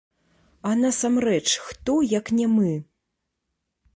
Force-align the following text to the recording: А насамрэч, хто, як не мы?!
А 0.69 0.71
насамрэч, 0.79 1.45
хто, 1.67 1.93
як 2.19 2.33
не 2.39 2.47
мы?! 2.57 2.73